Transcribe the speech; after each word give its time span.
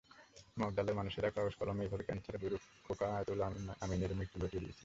মগডালের 0.57 0.95
মানুষেরা 0.95 1.29
কাগজে-কলমে 1.29 1.83
এভাবে 1.85 2.03
ক্যানসারে 2.03 2.37
বুড়ো 2.37 2.57
খোকা 2.85 3.05
আয়াতুল্লাহ 3.07 3.47
খোমেনির 3.79 4.17
মৃত্যুও 4.17 4.41
ঘটিয়ে 4.41 4.61
দিয়েছিলেন। 4.63 4.79